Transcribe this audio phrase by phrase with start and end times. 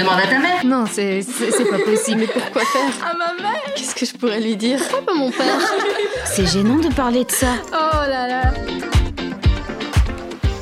[0.00, 0.64] Demande à ta mère.
[0.64, 1.22] Non, c'est
[1.70, 2.20] pas possible.
[2.20, 5.30] Mais pourquoi faire À ma mère Qu'est-ce que je pourrais lui dire Pourquoi pas mon
[5.30, 5.58] père
[6.24, 7.52] C'est gênant de parler de ça.
[7.70, 8.54] Oh là là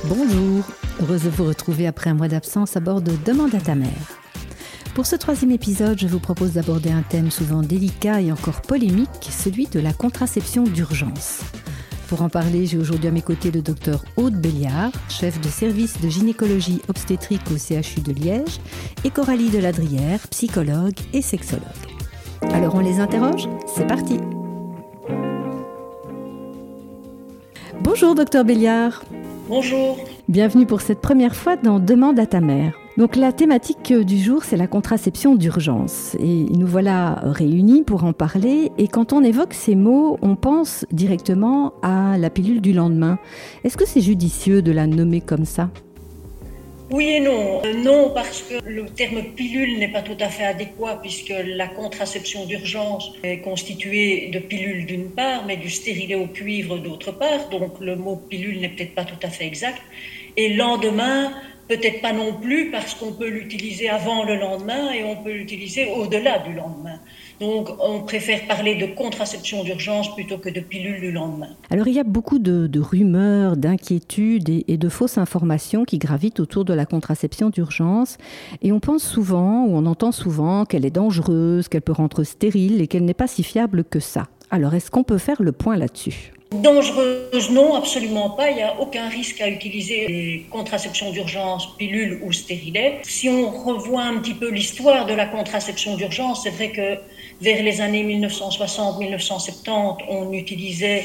[0.07, 0.65] Bonjour,
[1.01, 4.19] heureuse de vous retrouver après un mois d'absence à bord de Demande à ta mère.
[4.95, 9.29] Pour ce troisième épisode, je vous propose d'aborder un thème souvent délicat et encore polémique,
[9.31, 11.43] celui de la contraception d'urgence.
[12.09, 16.01] Pour en parler, j'ai aujourd'hui à mes côtés le docteur Aude Béliard, chef de service
[16.01, 18.61] de gynécologie obstétrique au CHU de Liège,
[19.05, 21.63] et Coralie Deladrière, psychologue et sexologue.
[22.51, 23.47] Alors on les interroge?
[23.67, 24.17] C'est parti
[27.83, 29.03] Bonjour docteur Béliard.
[29.47, 29.99] Bonjour.
[30.29, 32.73] Bienvenue pour cette première fois dans Demande à ta mère.
[32.99, 36.17] Donc la thématique du jour, c'est la contraception d'urgence.
[36.19, 38.73] Et nous voilà réunis pour en parler.
[38.77, 43.21] Et quand on évoque ces mots, on pense directement à la pilule du lendemain.
[43.63, 45.71] Est-ce que c'est judicieux de la nommer comme ça?
[46.91, 47.63] Oui et non.
[47.65, 51.69] Euh, non, parce que le terme pilule n'est pas tout à fait adéquat, puisque la
[51.69, 57.49] contraception d'urgence est constituée de pilules d'une part, mais du stérilet au cuivre d'autre part.
[57.53, 59.83] Donc le mot pilule n'est peut-être pas tout à fait exact.
[60.37, 61.31] Et lendemain,
[61.69, 65.91] peut-être pas non plus, parce qu'on peut l'utiliser avant le lendemain et on peut l'utiliser
[65.91, 66.99] au-delà du lendemain.
[67.41, 71.51] Donc, on préfère parler de contraception d'urgence plutôt que de pilule du lendemain.
[71.71, 76.65] Alors, il y a beaucoup de, rumeurs, d'inquiétudes et, de fausses informations qui gravitent autour
[76.65, 78.17] de la contraception d'urgence.
[78.63, 82.81] Et on pense souvent, ou on entend souvent, qu'elle est dangereuse, qu'elle peut rendre stérile
[82.81, 84.27] et qu'elle n'est pas si fiable que ça.
[84.51, 86.33] Alors, est-ce qu'on peut faire le point là-dessus?
[86.53, 88.51] Dangereuse, non, absolument pas.
[88.51, 93.01] Il n'y a aucun risque à utiliser les contraceptions d'urgence, pilules ou stérilet.
[93.03, 96.99] Si on revoit un petit peu l'histoire de la contraception d'urgence, c'est vrai que
[97.43, 101.05] vers les années 1960-1970, on utilisait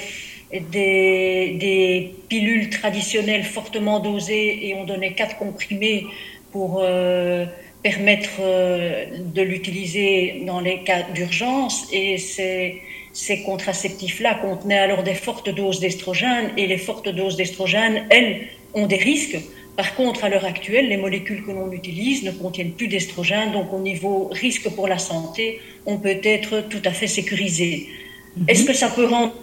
[0.51, 6.07] des, des, pilules traditionnelles fortement dosées et on donnait quatre comprimés
[6.51, 7.45] pour euh,
[7.81, 11.87] permettre euh, de l'utiliser dans les cas d'urgence.
[11.91, 12.81] Et c'est
[13.13, 18.87] ces contraceptifs-là contenaient alors des fortes doses d'estrogène et les fortes doses d'estrogène, elles, ont
[18.87, 19.37] des risques.
[19.77, 23.71] Par contre, à l'heure actuelle, les molécules que l'on utilise ne contiennent plus d'estrogène, donc
[23.71, 27.87] au niveau risque pour la santé, on peut être tout à fait sécurisé.
[28.35, 28.45] Mhm.
[28.47, 29.33] Est-ce que ça peut rendre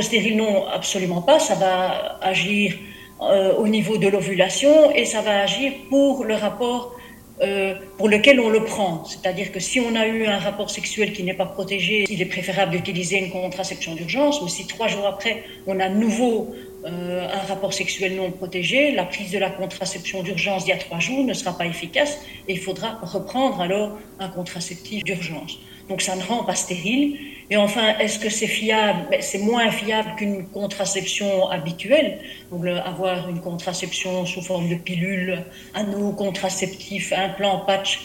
[0.00, 0.36] stérile?
[0.36, 1.38] Non, absolument pas.
[1.38, 2.74] Ça va agir
[3.22, 6.94] euh, au niveau de l'ovulation et ça va agir pour le rapport
[7.42, 9.04] euh, pour lequel on le prend.
[9.04, 12.26] C'est-à-dire que si on a eu un rapport sexuel qui n'est pas protégé, il est
[12.26, 14.40] préférable d'utiliser une contraception d'urgence.
[14.42, 19.04] Mais si trois jours après, on a nouveau euh, un rapport sexuel non protégé, la
[19.04, 22.52] prise de la contraception d'urgence d'il y a trois jours ne sera pas efficace et
[22.52, 25.58] il faudra reprendre alors un contraceptif d'urgence.
[25.88, 27.18] Donc ça ne rend pas stérile.
[27.50, 29.06] Et enfin, est-ce que c'est fiable?
[29.10, 32.18] Ben, C'est moins fiable qu'une contraception habituelle.
[32.50, 38.00] Donc avoir une contraception sous forme de pilule, anneau contraceptif, implant, patch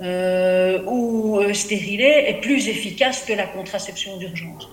[0.00, 4.68] euh, ou euh, stérilet est plus efficace que la contraception d'urgence.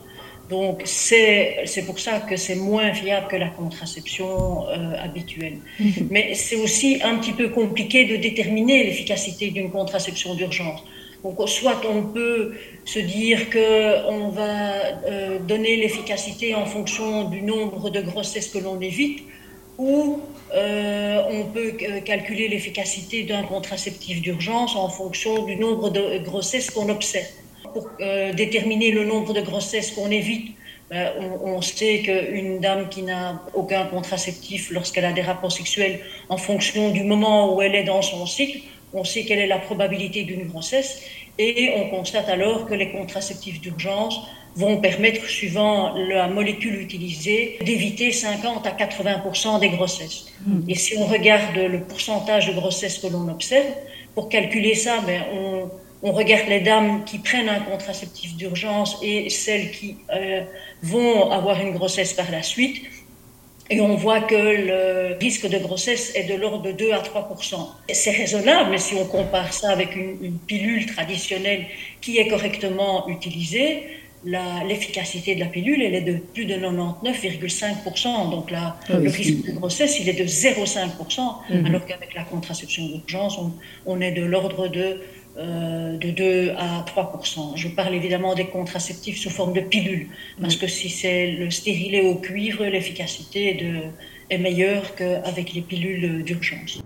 [0.50, 5.60] Donc c'est pour ça que c'est moins fiable que la contraception euh, habituelle.
[5.80, 6.08] Mhm.
[6.10, 10.82] Mais c'est aussi un petit peu compliqué de déterminer l'efficacité d'une contraception d'urgence.
[11.24, 12.54] Donc, soit on peut
[12.86, 18.80] se dire qu'on va euh, donner l'efficacité en fonction du nombre de grossesses que l'on
[18.80, 19.24] évite,
[19.78, 20.22] ou
[20.54, 26.72] euh, on peut euh, calculer l'efficacité d'un contraceptif d'urgence en fonction du nombre de grossesses
[26.72, 27.28] qu'on observe.
[27.74, 27.88] Pour
[28.36, 30.56] déterminer le nombre de grossesses qu'on évite,
[30.90, 36.00] ben, on, on, sait qu'une dame qui n'a aucun contraceptif lorsqu'elle a des rapports sexuels,
[36.30, 38.62] en fonction du moment où elle est dans son cycle,
[38.94, 41.02] on sait quelle est la probabilité d'une grossesse
[41.38, 44.20] et on constate alors que les contraceptifs d'urgence
[44.56, 50.26] vont permettre, suivant la molécule utilisée, d'éviter 50 à 80% des grossesses.
[50.46, 50.62] Hmm.
[50.68, 53.68] Et si on regarde le pourcentage de grossesses que l'on observe,
[54.16, 55.70] pour calculer ça, ben, on,
[56.02, 60.44] on, regarde les dames qui prennent un contraceptif d'urgence et celles qui euh,
[60.82, 62.82] vont avoir une grossesse par la suite.
[63.72, 67.56] Et on voit que le risque de grossesse est de l'ordre de 2 à 3%
[67.92, 71.66] C'est raisonnable, mais si on compare ça avec une, pilule traditionnelle
[72.02, 73.84] qui est correctement utilisée,
[74.24, 78.32] l'efficacité de la pilule, elle est de plus de 99,5%.
[78.32, 81.66] Donc là, ah le risque de grossesse, il est de 0,5%, mhm.
[81.68, 83.54] alors qu'avec la contraception d'urgence, on,
[83.86, 85.00] on, est de l'ordre de
[85.38, 90.08] euh, de 2 à 3% Je parle évidemment des contraceptifs sous forme de pilules,
[90.42, 96.24] parce que si c'est le stérilet au cuivre, l'efficacité est, est meilleure qu'avec les pilules
[96.24, 96.82] d'urgence.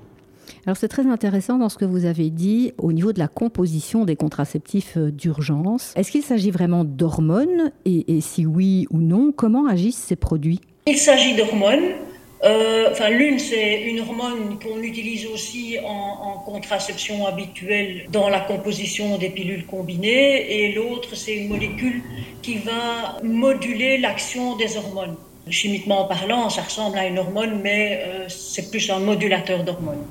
[0.65, 4.05] Alors c'est très intéressant dans ce que vous avez dit au niveau de la composition
[4.05, 5.93] des contraceptifs euh, d'urgence.
[5.97, 7.71] Est-ce qu'il s'agit vraiment d'hormones?
[7.83, 10.61] Et, et, si oui ou non, comment agissent ces produits?
[10.87, 11.95] Il s'agit d'hormones
[12.43, 19.29] enfin, l'une, c'est une hormone qu'on utilise aussi en, contraception habituelle dans la composition des
[19.29, 22.01] pilules combinées, et l'autre, c'est une molécule
[22.41, 25.15] qui va moduler l'action des hormones.
[25.49, 30.05] Chimiquement parlant, ça ressemble à une hormone, mais euh, c'est plus un modulateur d'hormones.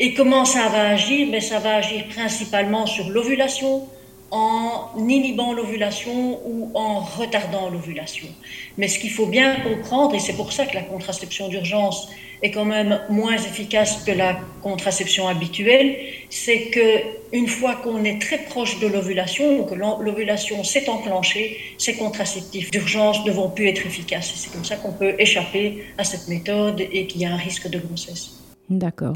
[0.00, 1.28] Et comment ça va agir?
[1.30, 3.88] Mais ça va agir principalement sur l'ovulation,
[4.30, 8.28] en inhibant l'ovulation ou en retardant l'ovulation.
[8.76, 12.08] Mais ce qu'il faut bien comprendre, et c'est pour ça que la contraception d'urgence
[12.42, 15.96] est quand même moins efficace que la contraception habituelle,
[16.30, 17.02] c'est que
[17.32, 23.24] une fois qu'on est très proche de l'ovulation que l'ovulation s'est enclenchée, ces contraceptifs d'urgence
[23.24, 24.32] ne vont plus être efficaces.
[24.36, 27.68] C'est comme ça qu'on peut échapper à cette méthode et qu'il y a un risque
[27.68, 28.37] de grossesse.
[28.70, 29.14] D'accord.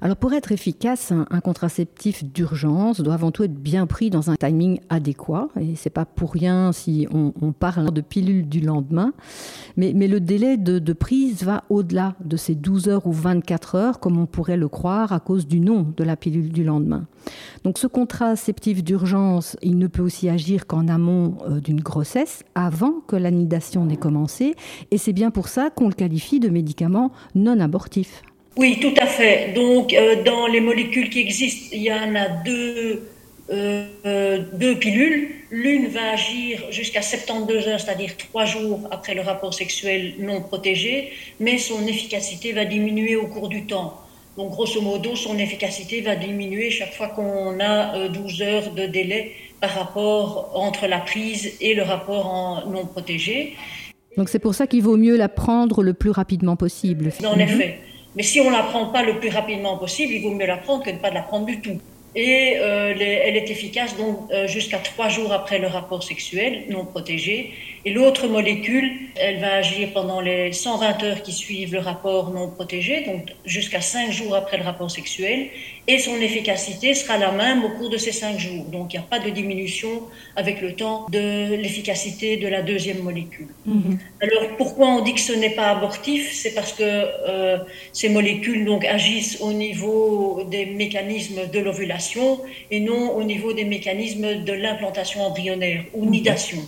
[0.00, 4.34] Alors pour être efficace, un, contraceptif d'urgence doit avant tout être bien pris dans un
[4.34, 5.48] timing adéquat.
[5.60, 9.12] Et c'est pas pour rien si on, parle de pilule du lendemain.
[9.76, 14.18] Mais, le délai de, prise va au-delà de ces 12 heures ou 24 heures, comme
[14.18, 17.06] on pourrait le croire à cause du nom de la pilule du lendemain.
[17.62, 23.00] Donc ce contraceptif d'urgence, il ne peut aussi agir qu'en amont euh, d'une grossesse, avant
[23.06, 24.56] que l'anidation n'ait commencé.
[24.90, 28.22] Et c'est bien pour ça qu'on le qualifie de médicament non abortif.
[28.58, 29.52] Oui, tout à fait.
[29.54, 33.08] Donc, euh, dans les molécules qui existent, il y en a deux,
[33.50, 35.28] euh, euh, deux pilules.
[35.52, 41.12] L'une va agir jusqu'à 72 heures, c'est-à-dire trois jours après le rapport sexuel non protégé,
[41.38, 43.94] mais son efficacité va diminuer au cours du temps.
[44.36, 49.34] Donc, grosso modo, son efficacité va diminuer chaque fois qu'on a 12 heures de délai
[49.60, 53.54] par rapport entre la prise et le rapport en non protégé.
[54.16, 57.12] Donc, c'est pour ça qu'il vaut mieux la prendre le plus rapidement possible.
[57.24, 57.78] En effet.
[58.18, 60.56] Mais si on ne la prend pas le plus rapidement possible, il vaut mieux la
[60.56, 61.80] prendre que de ne pas la prendre du tout.
[62.16, 66.84] Et euh, elle est efficace donc euh, jusqu'à trois jours après le rapport sexuel non
[66.84, 67.52] protégé.
[67.84, 72.48] Et l'autre molécule, elle va agir pendant les 120 heures qui suivent le rapport non
[72.50, 75.48] protégé, donc jusqu'à cinq jours après le rapport sexuel.
[75.86, 78.64] Et son efficacité sera la même au cours de ces cinq jours.
[78.64, 79.88] Donc il n'y a pas de diminution
[80.36, 83.48] avec le temps de l'efficacité de la deuxième molécule.
[83.64, 83.98] Mhm.
[84.20, 86.30] Alors pourquoi on dit que ce n'est pas abortif?
[86.34, 87.58] C'est parce que euh,
[87.92, 92.40] ces molécules donc agissent au niveau des mécanismes de l'ovulation
[92.70, 96.10] et non au niveau des mécanismes de l'implantation embryonnaire ou mhm.
[96.10, 96.58] nidation.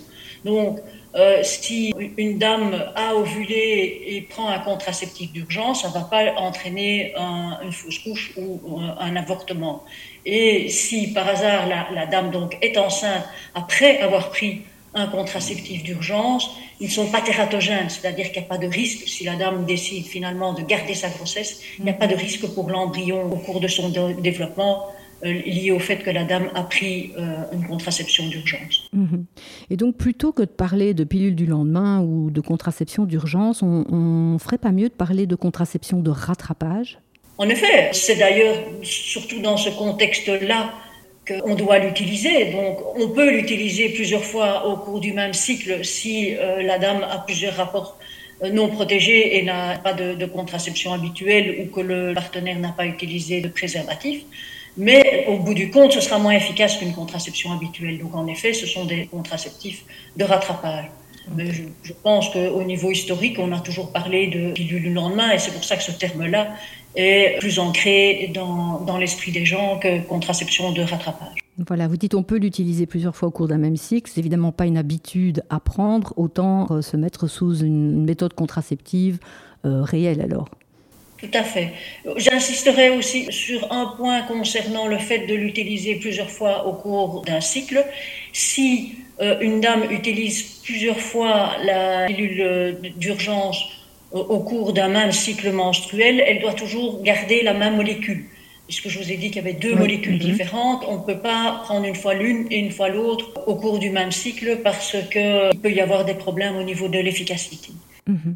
[0.45, 0.79] Donc
[1.17, 6.33] euh, si une dame a ovulé et prend un contraceptif d'urgence, ça ne va pas
[6.37, 7.15] entraîner
[7.65, 9.85] une fausse couche ou un avortement.
[10.25, 13.25] Et si par hasard la, dame donc est enceinte
[13.55, 14.62] après avoir pris
[14.95, 19.07] un contraceptif d'urgence, ils ne sont pas tératogènes, c'est-à-dire qu'il n'y a pas de risque,
[19.07, 22.47] si la dame décide finalement de garder sa grossesse, il n'y a pas de risque
[22.55, 24.87] pour l'embryon au cours de son développement
[25.22, 28.88] lié au fait que la dame a pris euh, une contraception d'urgence.
[28.93, 29.25] Mhm.
[29.70, 34.32] Et donc, plutôt que de parler de pilule du lendemain ou de contraception d'urgence, on
[34.32, 36.99] ne ferait pas mieux de parler de contraception de rattrapage?
[37.38, 40.72] En effet, c'est d'ailleurs surtout dans ce contexte-là
[41.26, 42.52] qu'on doit l'utiliser.
[42.52, 47.02] Donc, on peut l'utiliser plusieurs fois au cours du même cycle si euh, la dame
[47.02, 47.99] a plusieurs rapports
[48.52, 52.87] non protégés et n'a pas de, de, contraception habituelle ou que le partenaire n'a pas
[52.87, 54.23] utilisé de préservatif.
[54.76, 57.99] Mais au bout du compte, ce sera moins efficace qu'une contraception habituelle.
[57.99, 59.84] Donc en effet, ce sont des contraceptifs
[60.17, 60.87] de rattrapage.
[61.37, 65.38] Mais je, pense qu'au niveau historique, on a toujours parlé de pilule du lendemain, et
[65.38, 66.49] c'est pour ça que ce terme-là
[66.96, 71.40] est plus ancré dans, dans l'esprit des gens que contraception de rattrapage.
[71.68, 74.11] Voilà, vous dites on peut l'utiliser plusieurs fois au cours d'un même cycle.
[74.12, 79.18] C'est évidemment pas une habitude à prendre, autant euh, se mettre sous une méthode contraceptive
[79.66, 80.49] euh, réelle alors.
[81.21, 81.73] Tout à fait.
[82.17, 87.43] J'insisterai aussi sur un point concernant le fait de l'utiliser plusieurs fois au cours d'un
[87.43, 87.85] cycle.
[88.33, 93.62] Si euh, une dame utilise plusieurs fois la pilule d'urgence
[94.12, 98.25] au cours d'un même cycle menstruel, elle doit toujours garder la même molécule.
[98.67, 100.31] Puisque je vous ai dit qu'il y avait deux molécules mm-hmm.
[100.31, 103.79] différentes, on ne peut pas prendre une fois l'une et une fois l'autre au cours
[103.79, 107.73] du même cycle parce qu'il peut y avoir des problèmes au niveau de l'efficacité.
[108.09, 108.35] Mm-hmm.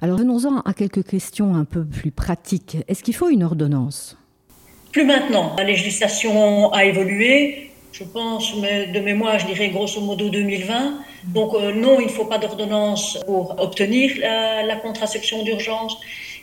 [0.00, 2.78] Alors venons-en à quelques questions un peu plus pratiques.
[2.88, 4.16] Est-ce qu'il faut une ordonnance?
[4.92, 5.54] Plus maintenant.
[5.56, 7.70] La législation a évolué.
[7.92, 10.94] Je pense, mais de mémoire, je dirais grosso modo 2020.
[11.24, 15.96] Donc euh, non, il ne faut pas d'ordonnance pour obtenir la, contraception d'urgence.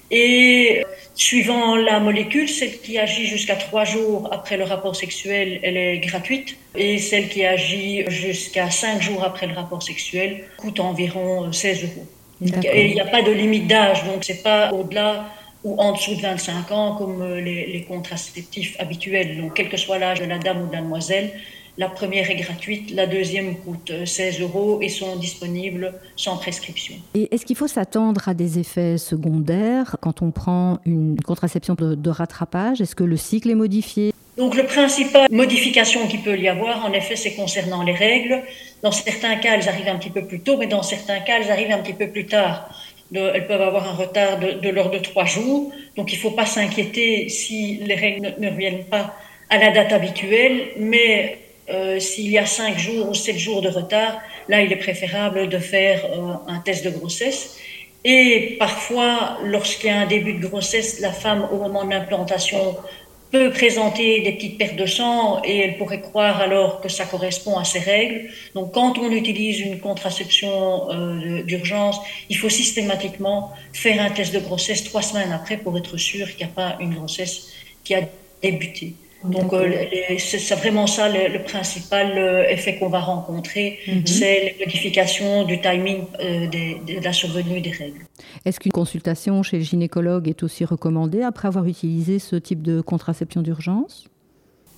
[0.10, 0.84] Et
[1.16, 6.00] suivant la molécule, celle qui agit jusqu'à trois jours après le rapport sexuel, elle est
[6.00, 6.58] gratuite.
[6.76, 12.08] Et celle qui agit jusqu'à cinq jours après le rapport sexuel coûte environ 16 euros.
[12.42, 15.26] Et il n'y a pas de limite d'âge, donc c'est pas au-delà
[15.64, 19.38] ou en dessous de 25 ans comme euh, les, contraceptifs habituels.
[19.42, 21.32] Donc quel que soit l'âge de la dame ou de la demoiselle,
[21.78, 26.96] La première est gratuite, la deuxième coûte 16 euros et sont disponibles sans prescription.
[27.16, 32.10] Et est-ce qu'il faut s'attendre à des effets secondaires quand on prend une contraception de,
[32.10, 32.82] rattrapage?
[32.82, 34.14] Est-ce que le cycle est modifié?
[34.36, 38.42] Donc, le principal modification qu'il peut y avoir, en effet, c'est concernant les règles.
[38.82, 41.52] Dans certains cas, elles arrivent un petit peu plus tôt, mais dans certains cas, elles
[41.52, 42.68] arrivent un petit peu plus tard.
[43.14, 45.72] elles peuvent avoir un retard de, l'ordre de trois jours.
[45.96, 49.14] Donc, il ne faut pas s'inquiéter si les règles ne, reviennent pas
[49.52, 51.38] à la date habituelle, mais
[51.70, 55.48] euh, s'il y a cinq jours ou sept jours de retard, là, il est préférable
[55.48, 57.60] de faire euh, un test de grossesse.
[58.04, 62.76] Et parfois, lorsqu'il y a un début de grossesse, la femme, au moment de l'implantation,
[63.34, 67.58] peut présenter des petites pertes de sang et elle pourrait croire alors que ça correspond
[67.58, 68.30] à ses règles.
[68.54, 71.98] Donc, quand on utilise une contraception euh, d'urgence,
[72.30, 76.46] il faut systématiquement faire un test de grossesse trois semaines après pour être sûr qu'il
[76.46, 77.52] n'y a pas une grossesse
[77.84, 78.02] qui a
[78.44, 78.94] débuté.
[79.24, 79.86] Donc, euh,
[80.18, 84.06] c'est vraiment ça le, principal euh, effet qu'on va rencontrer, mhm.
[84.06, 88.06] c'est la modification du timing euh, de la survenue des règles.
[88.46, 92.82] Est-ce qu'une consultation chez le gynécologue est aussi recommandée après avoir utilisé ce type de
[92.82, 94.08] contraception d'urgence?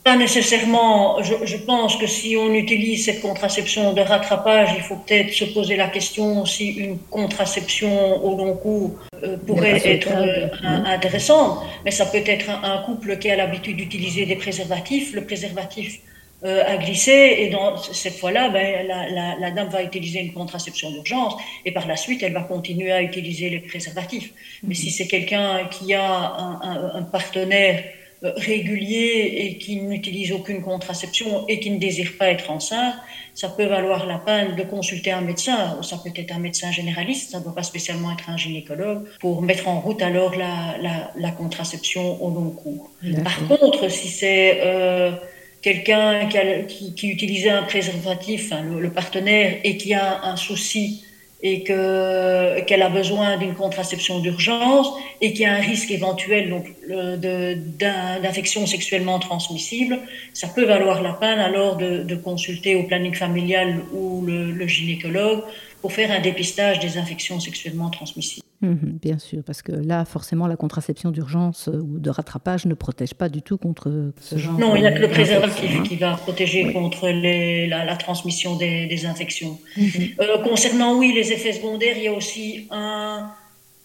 [0.05, 1.21] Pas nécessairement.
[1.23, 5.75] Je, pense que si on utilise cette contraception de rattrapage, il faut peut-être se poser
[5.75, 8.91] la question si une contraception au long cours
[9.23, 10.47] euh, pourrait être euh,
[10.85, 11.63] intéressante.
[11.83, 15.11] Mais ça peut être un, couple qui a l'habitude d'utiliser des préservatifs.
[15.15, 15.99] Le préservatif
[16.43, 18.87] euh, a glissé et dans cette fois-là, ben,
[19.39, 21.33] la, dame va utiliser une contraception d'urgence
[21.65, 24.31] et par la suite, elle va continuer à utiliser les préservatifs.
[24.61, 27.83] Mais si c'est quelqu'un qui a un, un partenaire
[28.37, 32.95] régulier et qui n'utilise aucune contraception et qui ne désire pas être enceinte,
[33.35, 36.71] ça peut valoir la peine de consulter un médecin, ou ça peut être un médecin
[36.71, 40.77] généraliste, ça ne doit pas spécialement être un gynécologue, pour mettre en route alors la,
[41.15, 42.91] la, contraception au long cours.
[43.23, 45.11] Par contre, si c'est euh,
[45.61, 46.27] quelqu'un
[46.67, 51.04] qui, qui, utilisait un préservatif, le, partenaire, et qui a un souci
[51.47, 54.87] et que qu'elle a besoin d'une contraception d'urgence
[55.21, 56.65] et qu'il y a un risque éventuel donc
[58.23, 59.99] d'infection sexuellement transmissible,
[60.33, 64.67] ça peut valoir la peine alors de, de consulter au planning familial ou le, le
[64.67, 65.43] gynécologue
[65.81, 68.44] pour faire un dépistage des infections sexuellement transmissibles.
[68.61, 72.73] Mhm, bien sûr, parce que là, forcément, la contraception d'urgence euh, ou de rattrapage ne
[72.73, 74.57] protège pas du tout contre ce genre.
[74.57, 79.05] Non, il n'y a que le préservatif qui va protéger contre les, la, transmission des,
[79.05, 79.59] infections.
[79.77, 79.89] Mhm.
[80.21, 83.29] Euh, concernant, oui, les effets secondaires, il y a aussi un,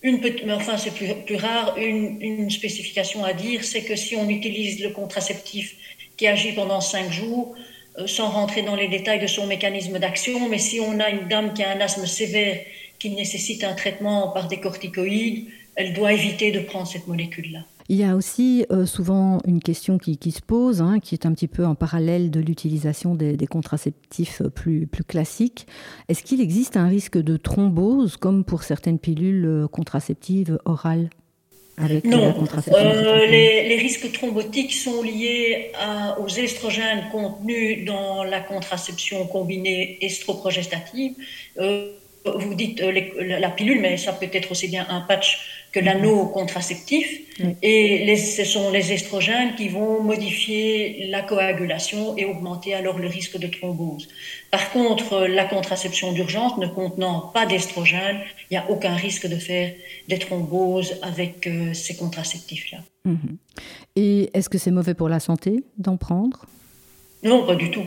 [0.02, 3.96] une petite, mais enfin c'est plus, plus, rare, une, une spécification à dire, c'est que
[3.96, 5.74] si on utilise le contraceptif
[6.16, 7.54] qui agit pendant cinq jours,
[7.98, 11.26] euh, sans rentrer dans les détails de son mécanisme d'action, mais si on a une
[11.28, 12.58] dame qui a un asthme sévère
[13.00, 17.60] qui nécessite un traitement par des corticoïdes, elle doit éviter de prendre cette molécule-là.
[17.88, 21.32] Il y a aussi euh, souvent une question qui, se pose, hein, qui est un
[21.32, 25.66] petit peu en parallèle de l'utilisation des, contraceptifs plus, plus classiques.
[26.08, 31.10] Est-ce qu'il existe un risque de thrombose, comme pour certaines pilules euh, contraceptives orales
[31.78, 32.34] avec non,
[32.68, 39.96] euh, les, les, risques thrombotiques sont liés à, aux estrogènes contenus dans la contraception combinée
[40.02, 41.14] estroprogestative
[42.24, 45.38] vous dites euh, la pilule, mais ça peut être aussi bien un patch
[45.72, 47.06] que l'anneau contraceptif.
[47.62, 53.08] Et les, ce sont les estrogènes qui vont modifier la coagulation et augmenter alors le
[53.08, 54.08] risque de thrombose.
[54.50, 59.36] Par contre, la contraception d'urgence ne contenant pas d'estrogènes, il n'y a aucun risque de
[59.36, 59.72] faire
[60.08, 62.78] des thromboses avec euh, ces contraceptifs-là.
[63.06, 63.38] Mhm.
[63.96, 66.44] Et est-ce que c'est mauvais pour la santé d'en prendre?
[67.22, 67.84] Non, pas du tout.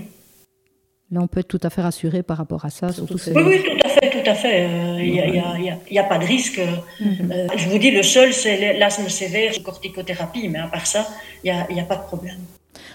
[1.14, 2.92] Là, on peut être tout à fait rassuré par rapport à ça.
[2.92, 4.68] Surtout oui, oui, tout à fait, tout à fait.
[5.00, 6.60] Il euh, n'y a, pas de risque.
[7.00, 7.32] Mhm.
[7.32, 11.08] Euh, je vous dis, le seul, c'est l'asthme sévère, corticothérapie, mais à part ça,
[11.44, 12.40] il n'y a, pas de problème.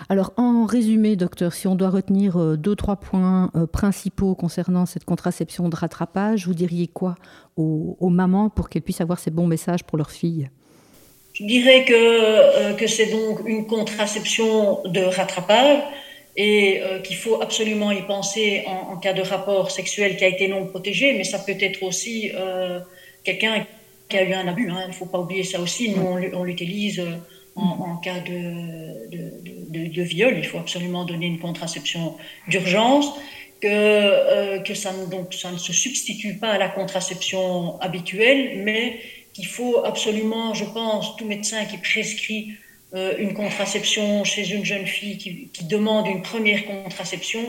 [0.08, 5.04] Alors, en résumé, docteur, si on doit retenir euh, deux, trois points principaux concernant cette
[5.04, 7.14] contraception de rattrapage, vous diriez quoi
[7.56, 10.50] aux, aux mamans pour qu'elles puissent avoir ces bons messages pour leurs filles?
[11.34, 15.84] Je dirais que, que c'est donc une contraception de rattrapage
[16.38, 20.46] et euh, qu'il faut absolument y penser en, cas de rapport sexuel qui a été
[20.46, 22.78] non protégé, mais ça peut être aussi euh,
[23.24, 23.66] quelqu'un
[24.08, 24.70] qui a eu un abus.
[24.70, 24.82] Hein.
[24.84, 25.90] Il ne faut pas oublier ça aussi.
[25.90, 27.16] Nous, on, l'utilise euh,
[27.56, 30.34] en, cas de, viol.
[30.38, 32.16] Il faut absolument donner une contraception
[32.46, 33.12] d'urgence.
[33.60, 39.00] Que, ça, ne se substitue pas à la contraception habituelle, mais
[39.32, 42.52] qu'il faut absolument, je pense, tout médecin qui prescrit
[42.94, 47.40] une contraception chez une jeune fille qui, qui, demande une première contraception,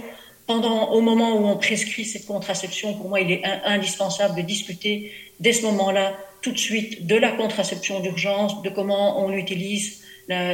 [0.47, 5.11] pendant, au moment où on prescrit cette contraception, pour moi, il est indispensable de discuter
[5.39, 10.01] dès ce moment-là, tout de suite, de la contraception d'urgence, de comment on l'utilise,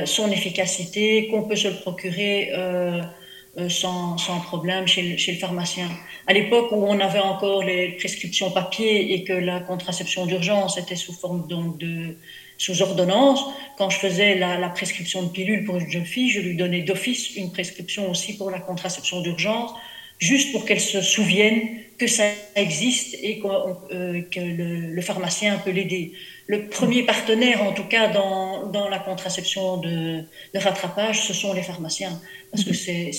[0.05, 3.01] son efficacité, qu'on peut se le procurer euh,
[3.57, 5.89] euh, sans, sans, problème chez le, chez le pharmacien.
[6.27, 10.95] À l'époque où on avait encore les prescriptions papier et que la contraception d'urgence était
[10.95, 12.17] sous forme donc de
[12.57, 13.43] sous ordonnance,
[13.77, 16.81] quand je faisais la, la, prescription de pilule pour une jeune fille, je lui donnais
[16.81, 19.71] d'office une prescription aussi pour la contraception d'urgence,
[20.19, 21.61] juste pour qu'elle se souvienne
[21.97, 26.13] que ça existe et qu euh, que le, le, pharmacien peut l'aider.
[26.47, 31.53] Le premier partenaire, en tout cas, dans, dans la contraception de, de rattrapage, ce sont
[31.53, 32.19] les pharmaciens
[32.51, 33.11] parce que c'est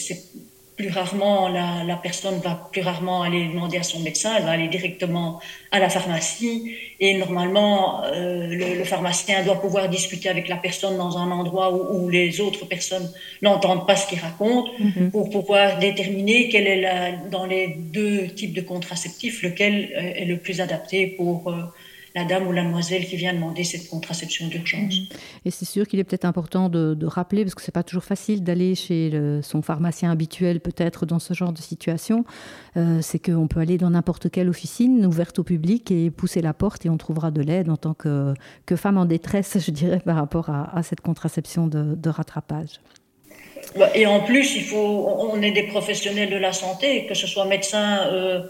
[0.76, 4.50] plus rarement, la, la, personne va plus rarement aller demander à son médecin, elle va
[4.50, 5.40] aller directement
[5.70, 6.72] à la pharmacie.
[7.00, 11.72] Et normalement, euh, le, le, pharmacien doit pouvoir discuter avec la personne dans un endroit
[11.72, 15.10] où, où les autres personnes n'entendent pas ce qu'il raconte, mm -hmm.
[15.10, 17.66] pour pouvoir déterminer quel est la, dans les
[17.96, 19.74] deux types de contraceptifs, lequel
[20.20, 21.54] est le plus adapté pour euh,
[22.16, 24.94] la dame ou la demoiselle qui vient demander cette contraception d'urgence.
[25.44, 28.04] Et c'est sûr qu'il est peut-être important de, de, rappeler, parce que c'est pas toujours
[28.04, 32.24] facile d'aller chez le, son pharmacien habituel, peut-être dans ce genre de situation,
[32.78, 36.54] euh, c'est qu'on peut aller dans n'importe quelle officine ouverte au public et pousser la
[36.54, 38.32] porte et on trouvera de l'aide en tant que,
[38.64, 42.80] que femme en détresse, je dirais, par rapport à, à cette contraception de, de rattrapage.
[43.94, 47.44] Et en plus, il faut, on est des professionnels de la santé, que ce soit
[47.44, 48.06] médecin.
[48.06, 48.42] Euh,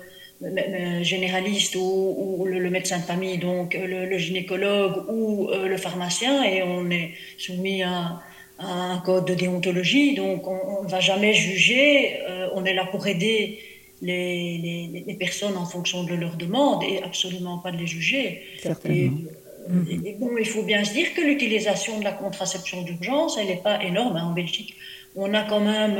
[1.02, 5.76] généraliste ou, ou le, le médecin de famille, donc le, le gynécologue ou euh, le
[5.76, 8.20] pharmacien, et on est soumis à,
[8.58, 12.84] à un code de déontologie, donc on ne va jamais juger, euh, on est là
[12.84, 13.58] pour aider
[14.02, 18.42] les, les, les, personnes en fonction de leurs demandes et absolument pas de les juger.
[18.88, 19.10] Et,
[19.90, 23.56] et, bon, il faut bien se dire que l'utilisation de la contraception d'urgence, elle n'est
[23.56, 24.74] pas énorme hein, en Belgique.
[25.16, 25.96] On a quand même,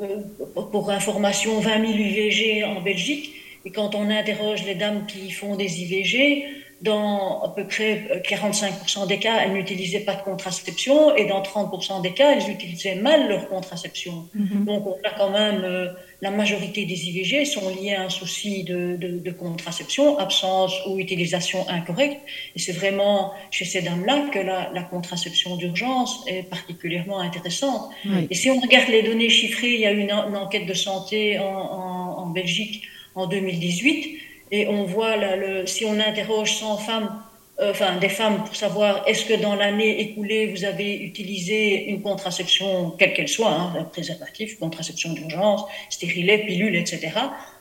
[0.00, 3.34] euh, pour information, 20 000 UVG en Belgique.
[3.64, 6.44] Et quand on interroge les dames qui font des IVG,
[6.84, 12.02] dans à peu près 45% des cas, elles n'utilisaient pas de contraception et dans 30%
[12.02, 14.14] des cas, elles utilisaient mal leur contraception.
[14.34, 14.64] Mm -hmm.
[14.68, 15.88] Donc on a quand même euh,
[16.26, 20.90] la majorité des IVG sont liées à un souci de, de, de contraception, absence ou
[21.06, 22.20] utilisation incorrecte.
[22.54, 23.18] Et c'est vraiment
[23.56, 27.82] chez ces dames-là que la, la, contraception d'urgence est particulièrement intéressante.
[28.10, 28.22] Oui.
[28.30, 31.20] Et si on regarde les données chiffrées, il y a une, une enquête de santé
[31.48, 31.88] en, en,
[32.22, 32.76] en Belgique
[33.14, 34.18] en 2018
[34.50, 37.22] et on voit là, le, si on interroge 100 femmes,
[37.60, 42.02] euh, enfin des femmes pour savoir est-ce que dans l'année écoulée vous avez utilisé une
[42.02, 47.12] contraception quelle qu'elle soit, hein, un préservatif, contraception d'urgence, stérilet, pilule, etc.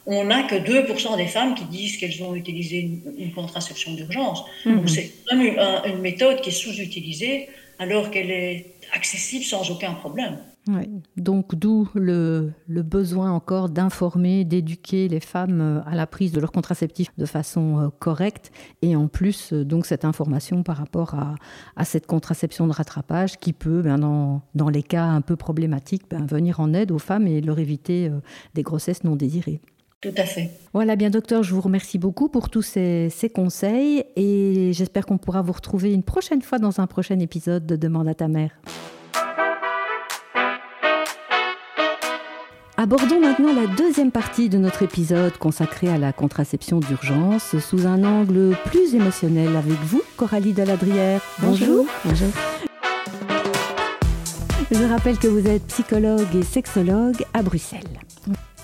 [0.06, 4.44] On n'a que 2% des femmes qui disent qu'elles ont utilisé une, une contraception d'urgence.
[4.66, 7.48] Donc c'est une, une méthode qui est sous-utilisée
[7.80, 10.38] alors qu'elle est accessible sans aucun problème.
[10.68, 10.90] Ouais.
[11.18, 16.40] Donc d'où le, le, besoin encore d'informer, d'éduquer les femmes euh, à la prise de
[16.40, 21.16] leur contraceptif de façon euh, correcte et en plus euh, donc cette information par rapport
[21.16, 21.36] à,
[21.76, 26.04] à cette contraception de rattrapage qui peut ben, dans, dans les cas un peu problématiques
[26.10, 28.10] ben, venir en aide aux femmes et leur éviter
[28.54, 29.60] des grossesses non désirées.
[30.00, 30.52] Tout à fait.
[30.74, 35.18] Voilà bien docteur, je vous remercie beaucoup pour tous ces, ces conseils et j'espère qu'on
[35.18, 38.52] pourra vous retrouver une prochaine fois dans un prochain épisode de Demande à ta mère.
[42.84, 48.04] Abordons maintenant la deuxième partie de notre épisode consacré à la contraception d'urgence sous un
[48.04, 51.22] angle plus émotionnel avec vous, Coralie Deladrière.
[51.40, 51.86] Bonjour.
[52.04, 52.28] Bonjour.
[54.70, 58.02] Je rappelle que vous êtes psychologue et sexologue à Bruxelles.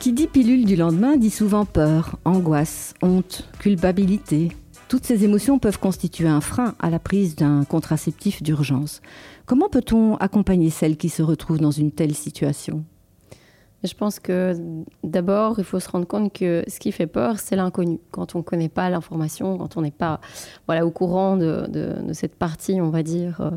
[0.01, 4.49] Qui dit pilule du lendemain dit souvent peur, angoisse, honte, culpabilité.
[4.89, 9.01] Toutes ces émotions peuvent constituer un frein à la prise d'un contraceptif d'urgence.
[9.45, 12.83] Comment peut-on accompagner celles qui se retrouvent dans une telle situation?
[13.83, 14.53] Je pense que
[15.03, 17.99] d'abord, il faut se rendre compte que ce qui fait peur, c'est l'inconnu.
[18.11, 20.19] Quand on ne connaît pas l'information, quand on n'est pas
[20.67, 21.65] voilà, au courant de,
[22.11, 23.51] cette partie, on va dire, euh,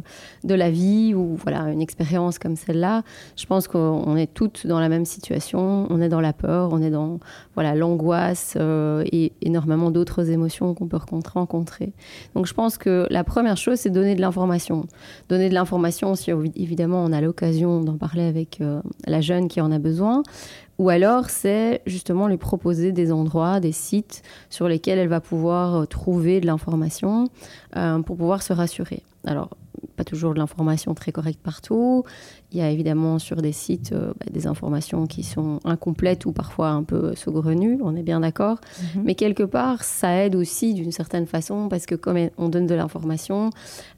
[0.45, 3.03] de la vie ou voilà, une expérience comme celle-là,
[3.37, 5.87] je pense qu'on est toutes dans la même situation.
[5.91, 7.19] On est dans la peur, on est dans
[7.55, 11.01] voilà, l'angoisse euh, et énormément d'autres émotions qu'on peut
[11.35, 11.93] rencontrer.
[12.37, 14.87] Donc je pense que la première chose, c'est donner de l'information.
[15.29, 19.61] Donner de l'information si évidemment on a l'occasion d'en parler avec euh, la jeune qui
[19.61, 20.12] en a besoin
[20.79, 25.77] ou alors c'est justement lui proposer des endroits, des sites sur lesquels elle va pouvoir
[25.77, 27.29] euh, trouver de l'information
[27.77, 29.03] euh, pour pouvoir se rassurer.
[30.03, 32.05] Pas toujours de l'information très correcte partout.
[32.51, 36.33] Il y a évidemment sur des sites euh, bah, des informations qui sont incomplètes ou
[36.33, 38.59] parfois un peu saugrenues, on est bien d'accord.
[38.61, 39.03] Mm -hmm.
[39.05, 42.75] Mais quelque part, ça aide aussi d'une certaine façon parce que comme on donne de
[42.75, 43.51] l'information,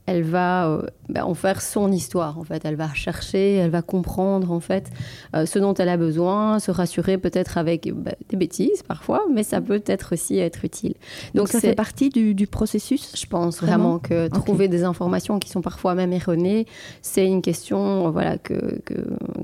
[0.06, 2.64] elle va euh, bah, en faire son histoire en fait.
[2.64, 4.90] Elle va chercher, elle va comprendre en fait
[5.34, 9.42] euh, ce dont elle a besoin, se rassurer peut-être avec bah, des bêtises parfois, mais
[9.42, 10.94] ça peut être aussi être utile.
[11.34, 13.12] Donc, Donc ça fait partie du, du, processus?
[13.16, 16.66] Je pense vraiment, vraiment que trouver des informations qui sont parfois même erronée,
[17.02, 18.80] c'est une question voilà, que,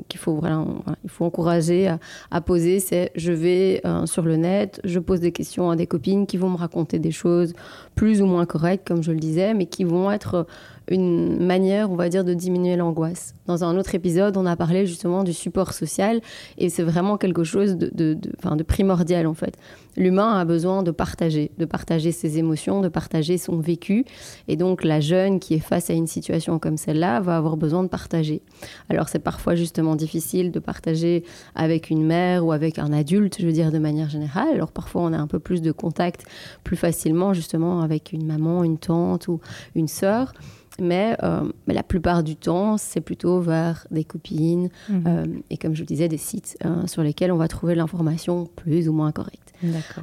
[0.08, 0.64] qu'il faut, voilà,
[1.04, 1.94] il faut encourager
[2.30, 2.80] à, poser.
[2.80, 6.36] C'est je vais euh, sur le net, je pose des questions à des copines qui
[6.36, 7.54] vont me raconter des choses
[7.94, 10.46] plus ou moins correctes, comme je le disais, mais qui vont être
[10.90, 13.34] une manière, on va dire, de diminuer l'angoisse.
[13.46, 16.20] Dans un autre épisode, on a parlé justement du support social
[16.58, 19.56] et c'est vraiment quelque chose de, de, primordial en fait.
[19.96, 24.04] L'humain a besoin de partager, de partager ses émotions, de partager son vécu
[24.48, 26.29] et donc la jeune qui est face à une situation
[26.60, 28.42] comme celle-là va avoir besoin de partager.
[28.88, 33.46] Alors c'est parfois justement difficile de partager avec une mère ou avec un adulte, je
[33.46, 34.54] veux dire de manière générale.
[34.54, 36.24] Alors parfois on a un peu plus de contact
[36.64, 39.40] plus facilement justement avec une maman, une tante ou
[39.74, 40.32] une sœur.
[40.80, 45.04] Euh, mais, la plupart du temps, c'est plutôt vers des copines mhm.
[45.06, 48.48] euh, et, comme je vous disais, des sites hein, sur lesquels on va trouver l'information
[48.56, 49.52] plus ou moins correcte.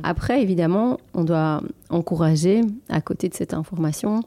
[0.03, 4.21] Après, évidemment, on doit encourager, à côté de cette information,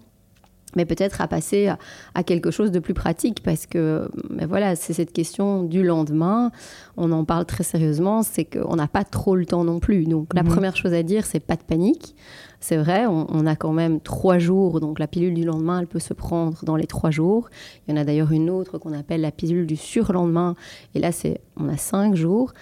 [0.76, 1.72] mais peut-être à passer
[2.14, 6.50] à, quelque chose de plus pratique parce que mais voilà c'est cette question du lendemain
[6.96, 10.32] on en parle très sérieusement c'est qu'on n'a pas trop le temps non plus donc
[10.34, 10.50] la mhm.
[10.50, 12.14] première chose à dire c'est pas de panique
[12.62, 15.98] c'est vrai, on, a quand même trois jours, donc la pilule du lendemain, elle peut
[15.98, 17.48] se prendre dans les trois jours.
[17.88, 20.54] Il y en a d'ailleurs une autre qu'on appelle la pilule du surlendemain,
[20.94, 22.52] et là, c'est on a cinq jours.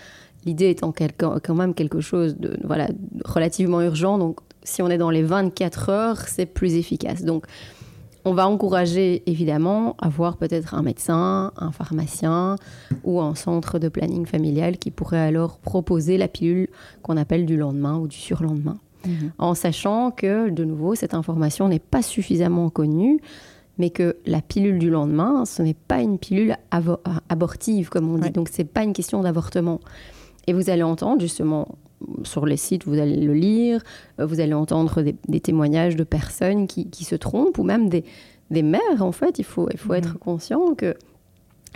[0.46, 2.88] L'idée étant quand même quelque chose de voilà,
[3.24, 7.24] relativement urgent, donc si on est dans les 24 heures, c'est plus efficace.
[7.24, 7.46] Donc,
[8.24, 12.56] on va encourager évidemment à voir peut-être un médecin, un pharmacien
[13.04, 16.68] ou un centre de planning familial qui pourrait alors proposer la pilule
[17.02, 18.78] qu'on appelle du lendemain ou du surlendemain.
[19.06, 19.30] Mhm.
[19.38, 23.20] en sachant que, de nouveau, cette information n'est pas suffisamment connue,
[23.78, 26.56] mais que la pilule du lendemain, ce n'est pas une pilule
[27.28, 28.30] abortive, comme on dit.
[28.30, 29.78] Donc, ce n'est pas une question d'avortement.
[30.48, 31.68] Et vous allez entendre, justement,
[32.22, 33.82] sur les sites, vous allez le lire,
[34.20, 38.04] euh, vous allez entendre des, témoignages de personnes qui, se trompent, ou même des,
[38.50, 39.38] mères, en fait.
[39.38, 39.98] Il faut, il faut mhm.
[39.98, 40.94] être conscient que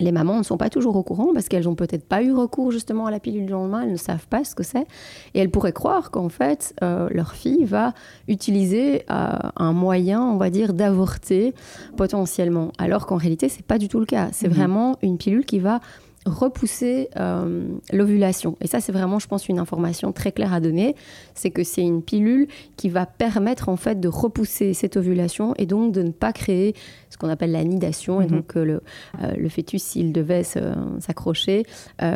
[0.00, 2.70] les mamans ne sont pas toujours au courant parce qu'elles n'ont peut-être pas eu recours
[2.70, 4.86] justement à la pilule du lendemain, elles ne savent pas ce que c'est.
[5.34, 7.92] Et elles pourraient croire qu'en fait, euh, leur fille va
[8.28, 11.54] utiliser euh, un moyen, on va dire, d'avorter
[11.96, 12.72] potentiellement.
[12.78, 14.30] Alors qu'en réalité, ce n'est pas du tout le cas.
[14.32, 14.54] C'est mhm.
[14.54, 15.80] vraiment une pilule qui va
[16.24, 18.56] repousser euh, l'ovulation.
[18.60, 20.94] Et ça, c'est vraiment, je pense, une information très claire à donner.
[21.34, 25.66] C'est que c'est une pilule qui va permettre, en fait, de repousser cette ovulation et
[25.66, 26.74] donc de ne pas créer
[27.10, 28.20] ce qu'on appelle la nidation.
[28.20, 28.30] Et mhm.
[28.30, 28.82] donc, euh, le,
[29.22, 31.64] euh, le, fœtus, s'il devait s'accrocher,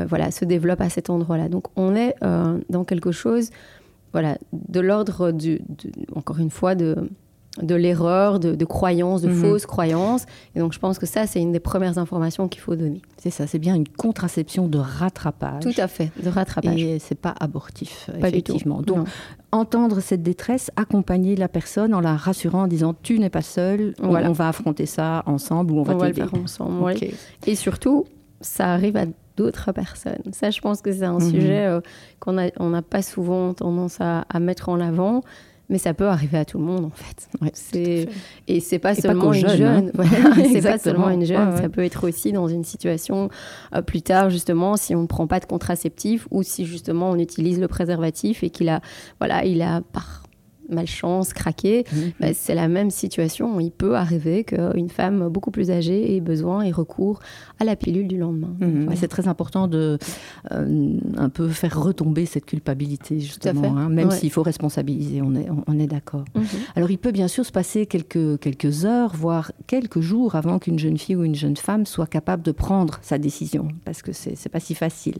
[0.08, 1.48] voilà, se développe à cet endroit-là.
[1.48, 2.14] Donc, on est
[2.70, 3.50] dans quelque chose,
[4.12, 5.60] voilà, de l'ordre, du,
[6.14, 7.08] encore une fois, de
[7.62, 9.34] de l'erreur, de, croyances, de mhm.
[9.34, 10.26] fausses croyances.
[10.54, 13.02] Et donc, je pense que ça, c'est une des premières informations qu'il faut donner.
[13.16, 15.62] C'est ça, c'est bien une contraception de rattrapage.
[15.62, 16.80] Tout à fait, de rattrapage.
[16.80, 18.82] Et c'est pas abortif, pas effectivement.
[18.82, 19.08] Donc,
[19.52, 23.94] entendre cette détresse, accompagner la personne en la rassurant, en disant tu n'es pas seule,
[24.02, 26.20] on, va affronter ça ensemble ou on va t'aider.
[26.20, 26.94] le faire ensemble.
[27.46, 28.04] Et surtout,
[28.40, 30.22] ça arrive à d'autres personnes.
[30.32, 31.30] Ça, je pense que c'est un mhm.
[31.30, 31.80] sujet euh,
[32.20, 35.22] qu'on n'a pas souvent tendance à, à mettre en avant
[35.68, 37.28] mais ça peut arriver à tout le monde en fait.
[37.54, 38.08] c'est
[38.48, 39.92] et c'est pas seulement une jeune.
[40.52, 41.56] C'est pas seulement une jeune.
[41.56, 43.28] Ça peut être aussi dans une situation
[43.74, 47.18] euh, plus tard justement si on ne prend pas de contraceptif ou si justement on
[47.18, 48.80] utilise le préservatif et qu'il a
[49.18, 50.25] voilà il a par
[50.68, 52.12] malchance, craquer, mhm.
[52.20, 53.58] bah, c'est la même situation.
[53.60, 57.20] Il peut arriver qu'une femme beaucoup plus âgée ait besoin et recours
[57.58, 58.54] à la pilule du lendemain.
[58.60, 58.88] Mhm.
[58.96, 59.98] C'est très important de
[60.52, 65.48] euh, un peu faire retomber cette culpabilité, justement, hein, même s'il faut responsabiliser, on est,
[65.66, 66.24] on est d'accord.
[66.34, 66.44] Mhm.
[66.74, 70.78] Alors il peut bien sûr se passer quelques, quelques heures, voire quelques jours avant qu'une
[70.78, 74.30] jeune fille ou une jeune femme soit capable de prendre sa décision, parce que c'est
[74.30, 75.16] n'est pas si facile.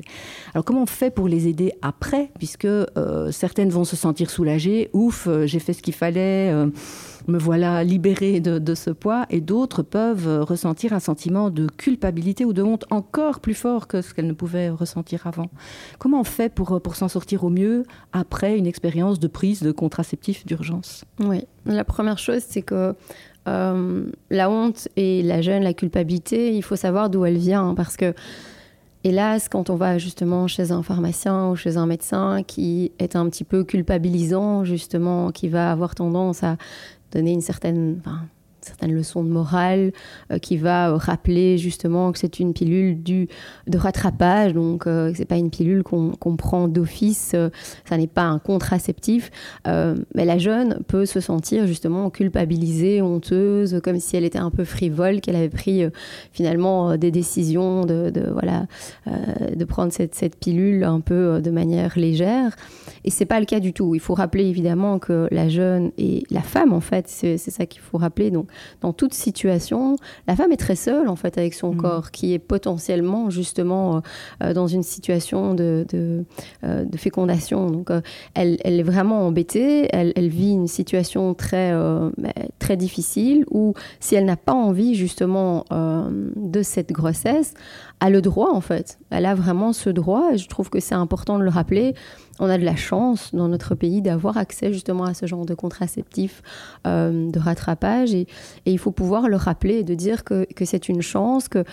[0.54, 4.90] Alors comment on fait pour les aider après, puisque euh, certaines vont se sentir soulagées,
[4.92, 6.68] ouf, j'ai fait ce qu'il fallait, euh,
[7.28, 12.44] me voilà libérée de, ce poids, et d'autres peuvent euh, ressentir un sentiment de culpabilité
[12.44, 15.50] ou de honte encore plus fort que ce qu'elles ne pouvaient ressentir avant.
[15.98, 19.72] Comment on fait pour, pour s'en sortir au mieux après une expérience de prise de
[19.72, 21.04] contraceptifs d'urgence?
[21.20, 22.94] Oui, la première chose, c'est que
[23.46, 28.12] la honte et la gêne, la culpabilité, il faut savoir d'où elle vient, parce que
[29.06, 33.30] Hélas, quand on va justement chez un pharmacien ou chez un médecin qui est un
[33.30, 36.56] petit peu culpabilisant, justement, qui va avoir tendance à
[37.12, 38.00] donner une certaine,
[38.66, 39.92] certaines leçons de morale,
[40.30, 43.28] euh, qui va euh, rappeler justement que c'est une pilule du,
[43.66, 47.34] de rattrapage, donc euh, c'est pas une pilule qu'on prend d'office,
[47.88, 49.30] ça n'est pas un contraceptif.
[49.64, 54.64] mais la jeune peut se sentir justement culpabilisée, honteuse, comme si elle était un peu
[54.64, 55.84] frivole, qu'elle avait pris
[56.32, 58.66] finalement des décisions de, de voilà,
[59.06, 62.56] de prendre cette, cette, pilule un peu de manière légère.
[63.04, 63.94] Et c'est pas le cas du tout.
[63.94, 67.80] Il faut rappeler évidemment que la jeune et la femme, en fait, c'est ça qu'il
[67.80, 68.30] faut rappeler.
[68.30, 68.48] Donc,
[68.80, 71.76] dans toute situation, la femme est très seule en fait avec son mm.
[71.76, 74.02] corps, qui est potentiellement justement
[74.42, 76.24] euh, dans une situation de, de,
[76.62, 77.70] de fécondation.
[77.70, 77.90] Donc
[78.34, 81.72] elle, elle, est vraiment embêtée, elle, elle vit une situation très,
[82.16, 87.54] bah, très difficile où si elle n'a pas envie justement de cette grossesse,
[88.00, 88.98] a le droit en fait.
[89.10, 91.94] Elle a vraiment ce droit et je trouve que c'est important de le rappeler.
[92.38, 95.54] On a de la chance dans notre pays d'avoir accès justement à ce genre de
[95.54, 96.42] contraceptif
[96.86, 98.26] euh, de rattrapage et,
[98.66, 101.64] il faut pouvoir le rappeler et de dire que, que c'est une chance, que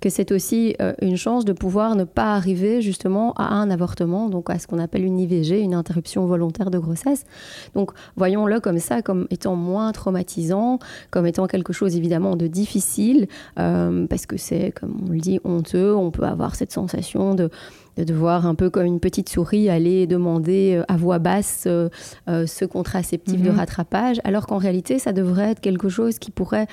[0.00, 4.28] que c'est aussi euh, une chance de pouvoir ne pas arriver justement à un avortement,
[4.28, 7.24] donc à ce qu'on appelle une IVG, une interruption volontaire de grossesse.
[7.74, 10.78] Donc voyons-le comme ça, comme étant moins traumatisant,
[11.10, 13.28] comme étant quelque chose évidemment de difficile,
[13.58, 17.50] euh, parce que c'est, comme on le dit, honteux, on peut avoir cette sensation de
[17.96, 21.88] de voir un peu comme une petite souris aller demander euh, à voix basse euh,
[22.28, 23.56] euh, ce contraceptif de mhm.
[23.56, 26.66] rattrapage, alors qu'en réalité, ça devrait être quelque chose qui pourrait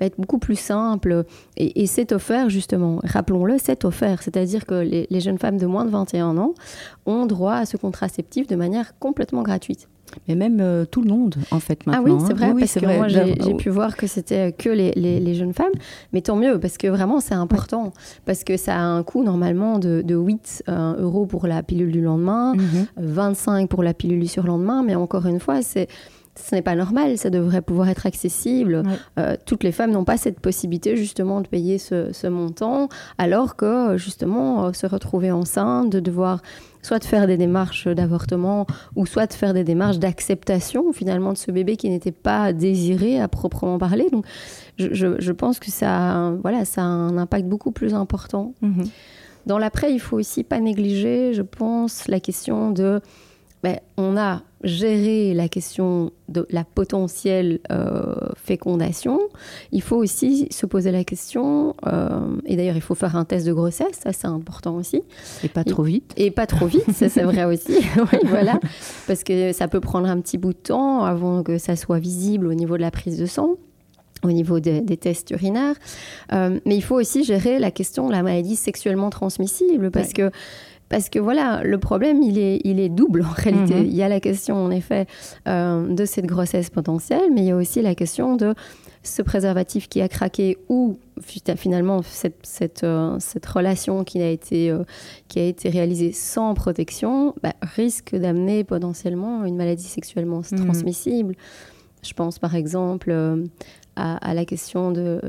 [0.00, 1.24] être beaucoup plus simple.
[1.56, 3.00] Et, c'est offert, justement.
[3.04, 4.22] Rappelons-le, c'est offert.
[4.22, 6.54] C'est-à-dire que les, les jeunes femmes de moins de 21 ans
[7.06, 9.88] ont droit à ce contraceptif de manière complètement gratuite.
[10.28, 12.02] Mais même euh, tout le monde, en fait, maintenant.
[12.06, 15.34] Ah oui, c'est vrai, parce que moi, j'ai pu voir que c'était que les, les,
[15.34, 15.72] jeunes femmes.
[16.12, 17.92] Mais tant mieux, parce que vraiment, c'est important.
[18.24, 21.90] Parce que ça a un coût, normalement, de, de 8 euh, euros pour la pilule
[21.90, 22.54] du lendemain,
[22.96, 23.68] 25 mhm.
[23.68, 24.82] pour la pilule du surlendemain.
[24.82, 25.88] Mais encore une fois, c'est
[26.34, 28.82] ce n'est pas normal, ça devrait pouvoir être accessible.
[29.18, 33.56] Euh, toutes les femmes n'ont pas cette possibilité justement de payer ce, ce montant, alors
[33.56, 36.40] que justement se retrouver enceinte, de devoir
[36.82, 38.66] soit de faire des démarches d'avortement
[38.96, 43.20] ou soit de faire des démarches d'acceptation finalement de ce bébé qui n'était pas désiré
[43.20, 44.08] à proprement parler.
[44.10, 44.26] Donc
[44.78, 48.54] je, je, pense que ça, voilà, ça a un impact beaucoup plus important.
[48.62, 48.84] Mhm.
[49.46, 53.00] Dans l'après, il faut aussi pas négliger, je pense, la question de
[53.62, 59.20] ben, on a géré la question de la potentielle euh, fécondation,
[59.72, 63.46] il faut aussi se poser la question, euh, et d'ailleurs il faut faire un test
[63.46, 65.02] de grossesse, ça c'est important aussi.
[65.42, 66.12] Et pas trop vite.
[66.16, 68.58] Et, pas trop vite, ça c'est vrai aussi, oui, voilà,
[69.06, 72.46] parce que ça peut prendre un petit bout de temps avant que ça soit visible
[72.46, 73.56] au niveau de la prise de sang
[74.24, 75.74] au niveau des tests urinaires.
[76.32, 80.30] Euh, mais il faut aussi gérer la question de la maladie sexuellement transmissible parce que
[80.92, 83.76] parce que voilà, le problème, il est, il est double en réalité.
[83.76, 83.86] Mhm.
[83.86, 85.06] Il y a la question, en effet,
[85.48, 88.54] euh, de cette grossesse potentielle, mais il y a aussi la question de
[89.02, 90.98] ce préservatif qui a craqué ou
[91.56, 94.84] finalement cette, cette, euh, cette relation qui a, été, euh,
[95.28, 100.66] qui a été réalisée sans protection bah, risque d'amener potentiellement une maladie sexuellement mhm.
[100.66, 101.34] transmissible.
[102.02, 103.14] Je pense par exemple
[103.96, 105.20] à, la question de,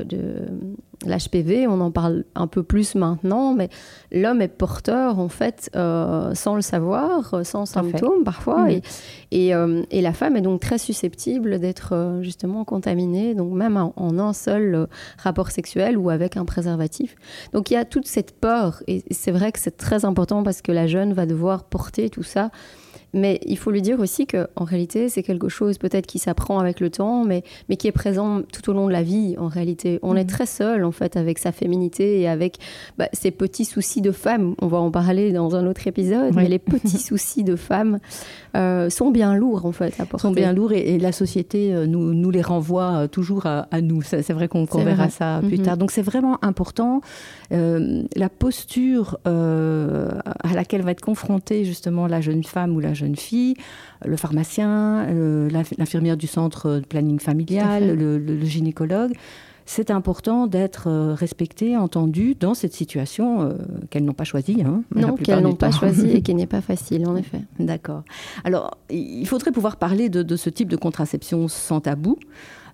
[1.08, 3.68] l'HPV, on en parle un peu plus maintenant, mais
[4.12, 8.68] l'homme est porteur en fait euh, sans le savoir, sans symptômes parfois,
[9.30, 13.76] et, euh, et, la femme est donc très susceptible d'être euh, justement contaminée, donc même
[13.76, 14.86] en, en un seul
[15.18, 17.16] rapport sexuel ou avec un préservatif.
[17.52, 20.62] Donc il y a toute cette peur, et c'est vrai que c'est très important parce
[20.62, 22.50] que la jeune va devoir porter tout ça.
[23.14, 26.80] Mais il faut lui dire aussi qu'en réalité, c'est quelque chose peut-être qui s'apprend avec
[26.80, 30.00] le temps, mais, mais qui est présent tout au long de la vie, en réalité.
[30.02, 30.30] On est mhm.
[30.30, 32.58] très seul, en fait, avec sa féminité et avec
[32.98, 34.54] bah, ses petits soucis de femme.
[34.60, 37.98] On va en parler dans un autre épisode, mais les petits soucis de femme
[38.56, 40.26] euh, sont bien lourds, en fait, à porter.
[40.26, 44.02] Sont bien lourds et, la société euh, nous, nous les renvoie euh, toujours à, nous.
[44.02, 45.64] C'est vrai qu'on verra ça plus mhm.
[45.64, 45.76] tard.
[45.76, 47.00] Donc c'est vraiment important.
[47.50, 53.54] la posture à laquelle va être confrontée justement la jeune femme ou la jeune fille,
[54.04, 59.12] le pharmacien, euh, l'infirmière du centre de planning familial, le, gynécologue.
[59.66, 63.54] C'est important d'être euh, respecté, entendu dans cette situation euh,
[63.88, 64.62] qu'elles n'ont pas choisie.
[64.62, 67.40] Hein, non, qu'elles n'ont pas choisie et qui n'est pas facile, en effet.
[67.58, 68.02] D'accord.
[68.44, 72.18] Alors, il faudrait pouvoir parler de, de ce type de contraception sans tabou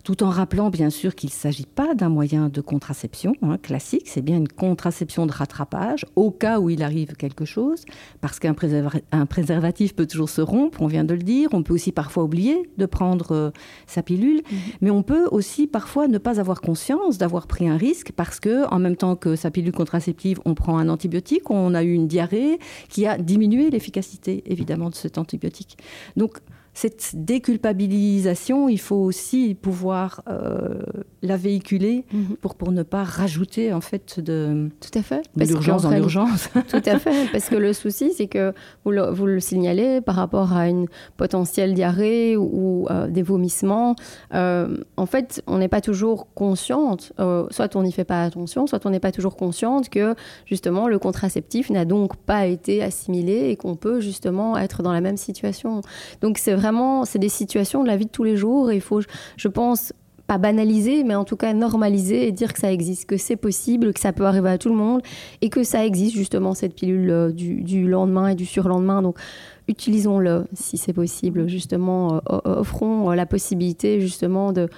[0.05, 4.09] tout en rappelant bien sûr qu'il ne s'agit pas d'un moyen de contraception hein, classique,
[4.09, 7.85] c'est bien une contraception de rattrapage au cas où il arrive quelque chose,
[8.21, 11.93] parce qu'un préservatif peut toujours se rompre, on vient de le dire, on peut aussi
[11.93, 13.51] parfois oublier de prendre euh,
[13.87, 14.59] sa pilule, mhm.
[14.81, 18.67] mais on peut aussi parfois ne pas avoir conscience d'avoir pris un risque parce que
[18.73, 22.09] en même temps que sa pilule contraceptive, on prend un antibiotique, on a eu une
[22.09, 22.59] diarrhée
[22.89, 25.79] qui a diminué l'efficacité évidemment de cet antibiotique.
[26.17, 26.39] Donc
[26.81, 30.81] cette déculpabilisation, il faut aussi pouvoir euh,
[31.21, 32.37] la véhiculer mhm.
[32.41, 36.49] pour, pour ne pas rajouter en fait de, tout à fait l'urgence dans l'urgence.
[36.71, 40.15] Tout à fait, parce que le souci c'est que vous le, vous le, signalez par
[40.15, 40.87] rapport à une
[41.19, 43.95] potentielle diarrhée ou, euh, des vomissements.
[44.33, 47.13] Euh, en fait, on n'est pas toujours consciente,
[47.51, 50.15] soit on n'y fait pas attention, soit on n'est pas toujours consciente que
[50.47, 55.01] justement le contraceptif n'a donc pas été assimilé et qu'on peut justement être dans la
[55.01, 55.83] même situation.
[56.21, 56.70] Donc c'est vraiment,
[57.05, 58.71] c'est des situations de la vie de tous les jours.
[58.71, 59.01] Et il faut,
[59.37, 59.93] je pense,
[60.31, 63.93] pas banaliser, mais en tout cas normaliser et dire que ça existe, que c'est possible,
[63.93, 65.03] que ça peut arriver à tout le monde
[65.41, 69.03] et que ça existe justement cette pilule euh, du, lendemain et du surlendemain.
[69.03, 69.19] Donc
[69.67, 74.69] utilisons-le si c'est possible, justement, euh, offrons la possibilité justement de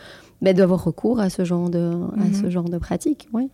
[0.42, 2.50] bah, d'avoir recours à ce genre de, à ce mhm.
[2.50, 3.28] genre de pratique.
[3.32, 3.48] Oui.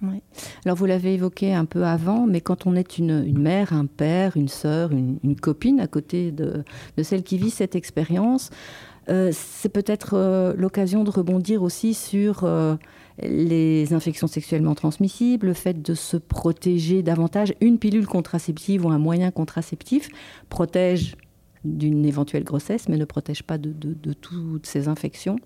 [0.65, 3.85] Alors vous l'avez évoqué un peu avant, mais quand on est une, une mère, un
[3.85, 6.65] père, une sœur, une, une, copine à côté de,
[6.97, 8.51] de celle qui vit cette expérience,
[9.11, 12.77] euh, c'est peut-être euh, l'occasion de rebondir aussi sur euh,
[13.23, 17.55] les infections sexuellement transmissibles, le fait de se protéger davantage.
[17.61, 20.09] Une pilule contraceptive ou un moyen contraceptif
[20.49, 21.17] protège
[21.65, 25.37] d'une éventuelle grossesse, mais ne protège pas de, de toutes ces infections.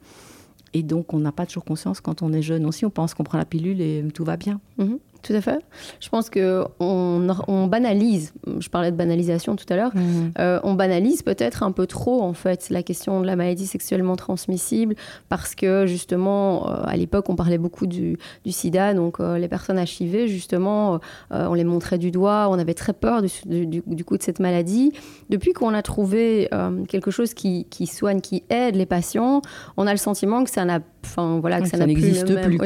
[0.74, 2.86] Et donc, on n'a pas toujours conscience quand on est jeune aussi.
[2.86, 4.60] On pense qu'on prend la pilule et tout va bien.
[4.78, 4.98] Mhm.
[5.22, 5.60] Tout à fait.
[6.00, 8.32] Je pense que on, banalise.
[8.58, 9.94] Je parlais de banalisation tout à l'heure.
[9.94, 10.32] Mhm.
[10.38, 14.16] Euh, on banalise peut-être un peu trop en fait la question de la maladie sexuellement
[14.16, 14.96] transmissible
[15.28, 19.78] parce que justement euh, à l'époque on parlait beaucoup du, SIDA, donc euh, les personnes
[19.78, 20.98] HIV justement
[21.30, 24.92] on les montrait du doigt, on avait très peur du, du, coup de cette maladie.
[25.30, 26.48] Depuis qu'on a trouvé
[26.88, 29.40] quelque chose qui, qui, soigne, qui aide les patients,
[29.76, 32.58] on a le sentiment que ça n'a, enfin voilà, que ça, n'existe plus.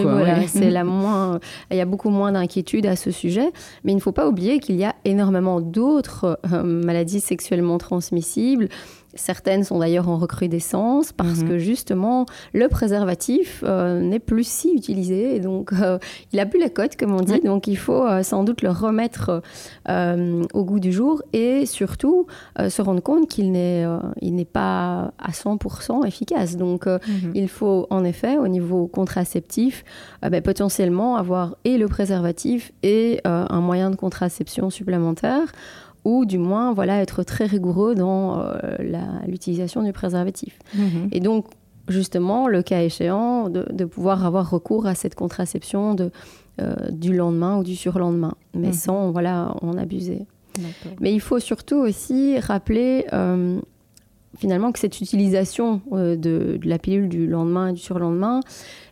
[0.49, 3.51] c'est la moins, il y a beaucoup moins inquiétude à ce sujet,
[3.85, 8.69] mais il ne faut pas oublier qu'il y a énormément d'autres euh, maladies sexuellement transmissibles
[9.17, 11.49] Certaines sont d'ailleurs en recrudescence parce mhm.
[11.49, 15.99] que justement le préservatif euh, n'est plus si utilisé et donc euh,
[16.33, 17.41] il a plus la cote comme on dit.
[17.41, 19.43] Donc il faut euh, sans doute le remettre
[19.89, 22.27] au goût du jour et surtout
[22.69, 23.85] se rendre compte qu'il n'est
[24.21, 26.57] il n'est pas à 100% efficace.
[26.57, 27.33] Donc mhm.
[27.35, 29.85] il faut en effet au niveau contraceptif
[30.23, 35.53] ben, potentiellement avoir et le préservatif et un moyen de contraception supplémentaire
[36.07, 38.55] ou du moins voilà être très rigoureux dans euh,
[39.27, 40.57] l'utilisation du préservatif.
[40.75, 41.09] Mhm.
[41.11, 41.47] Et donc
[41.89, 46.11] justement, le cas échéant, de, pouvoir avoir recours à cette contraception de,
[46.61, 48.75] euh, du lendemain ou du surlendemain, mais mhm.
[48.75, 50.27] sans voilà en abuser.
[51.01, 53.61] Mais il faut surtout aussi rappeler euh,
[54.39, 58.41] finalement que cette utilisation de, de, la pilule du lendemain et du surlendemain,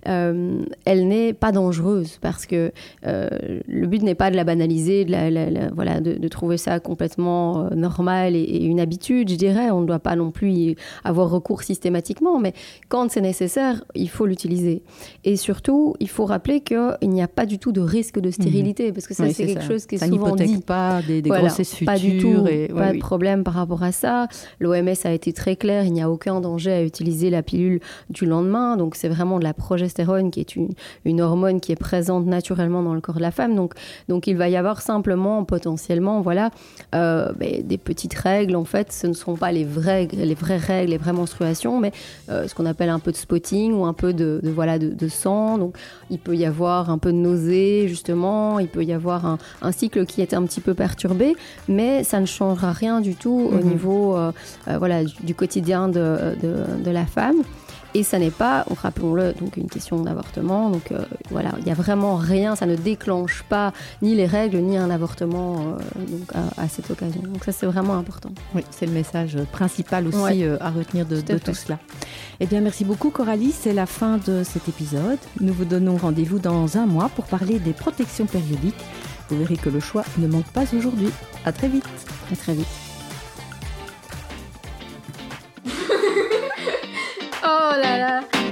[0.04, 2.72] elle n'est pas dangereuse parce que
[3.06, 3.28] euh,
[3.66, 7.74] le but n'est pas de la banaliser, de, la, voilà, de, trouver ça complètement euh,
[7.74, 9.70] normal et, une habitude, je dirais.
[9.70, 12.52] On ne doit pas non plus y avoir recours systématiquement, mais
[12.88, 14.82] quand c'est nécessaire, il faut l'utiliser.
[15.24, 18.92] Et surtout, il faut rappeler qu'il n'y a pas du tout de risque de stérilité,
[18.92, 20.58] parce que ça, c'est quelque chose qui est souvent dit.
[20.58, 21.86] pas des, des grossesses futures.
[21.86, 24.28] Pas du tout, pas de problème par rapport à ça.
[24.60, 28.26] L'OMS a été très clair, il n'y a aucun danger à utiliser la pilule du
[28.26, 29.93] lendemain, donc c'est vraiment de la progestérone
[30.30, 33.54] qui est une, hormone qui est présente naturellement dans le corps de la femme.
[33.54, 33.74] Donc,
[34.08, 36.50] donc il va y avoir simplement, potentiellement, voilà,
[36.94, 38.56] euh, ben, des petites règles.
[38.56, 41.92] En fait, ce ne sont pas les vraies, les vraies règles, les vraies menstruations, mais
[42.28, 45.58] euh, ce qu'on appelle un peu de spotting ou un peu de, voilà, de, sang.
[45.58, 45.76] Donc,
[46.10, 48.58] il peut y avoir un peu de nausée, justement.
[48.58, 51.34] Il peut y avoir un, cycle qui est un petit peu perturbé,
[51.68, 53.64] mais ça ne changera rien du tout au mhm.
[53.64, 54.32] niveau euh,
[54.66, 57.42] voilà, du quotidien de, de la femme.
[57.96, 60.68] Et ça n'est pas, rappelons-le, donc une question d'avortement.
[60.68, 64.58] Donc euh, voilà, il n'y a vraiment rien, ça ne déclenche pas ni les règles,
[64.58, 65.76] ni un avortement
[66.34, 67.22] euh, à, cette occasion.
[67.22, 68.30] Donc ça, c'est vraiment important.
[68.52, 71.78] Oui, c'est le message principal aussi euh, à retenir de, tout, de tout cela.
[72.40, 73.52] Eh bien, merci beaucoup Coralie.
[73.52, 75.18] C'est la fin de cet épisode.
[75.40, 78.84] Nous vous donnons rendez-vous dans un mois pour parler des protections périodiques.
[79.30, 81.10] Vous verrez que le choix ne manque pas aujourd'hui.
[81.44, 81.86] À très vite.
[82.32, 82.66] À très vite.
[87.74, 88.43] 过来了。